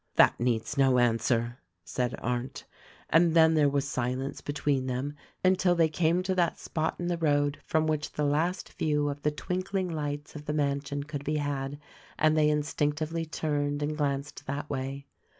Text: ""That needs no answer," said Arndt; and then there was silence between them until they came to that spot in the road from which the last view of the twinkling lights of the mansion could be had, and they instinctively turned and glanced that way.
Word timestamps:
""That 0.15 0.39
needs 0.39 0.79
no 0.79 0.97
answer," 0.97 1.59
said 1.83 2.15
Arndt; 2.17 2.65
and 3.11 3.35
then 3.35 3.53
there 3.53 3.69
was 3.69 3.87
silence 3.87 4.41
between 4.41 4.87
them 4.87 5.13
until 5.43 5.75
they 5.75 5.89
came 5.89 6.23
to 6.23 6.33
that 6.33 6.57
spot 6.57 6.95
in 6.97 7.05
the 7.05 7.19
road 7.19 7.59
from 7.63 7.85
which 7.85 8.13
the 8.13 8.25
last 8.25 8.73
view 8.73 9.09
of 9.09 9.21
the 9.21 9.29
twinkling 9.29 9.89
lights 9.89 10.35
of 10.35 10.45
the 10.45 10.53
mansion 10.53 11.03
could 11.03 11.23
be 11.23 11.37
had, 11.37 11.77
and 12.17 12.35
they 12.35 12.49
instinctively 12.49 13.27
turned 13.27 13.83
and 13.83 13.95
glanced 13.95 14.47
that 14.47 14.67
way. 14.71 15.05